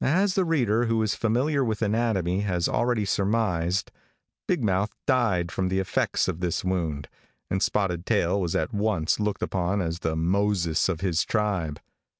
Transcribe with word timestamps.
As 0.00 0.34
the 0.34 0.44
reader 0.44 0.86
who 0.86 1.00
is 1.04 1.14
familiar 1.14 1.64
with 1.64 1.82
anatomy 1.82 2.40
has 2.40 2.68
already 2.68 3.04
surmised, 3.04 3.92
Big 4.48 4.64
Mouth 4.64 4.92
died 5.06 5.52
from 5.52 5.68
the 5.68 5.78
effects 5.78 6.26
of 6.26 6.40
this 6.40 6.64
wound, 6.64 7.06
and 7.48 7.62
Spotted 7.62 8.04
Tail 8.04 8.40
was 8.40 8.56
at 8.56 8.74
once 8.74 9.20
looked 9.20 9.40
upon 9.40 9.80
as 9.80 10.00
the 10.00 10.16
Moses 10.16 10.88
of 10.88 11.00
his 11.00 11.24
tribe. 11.24 11.78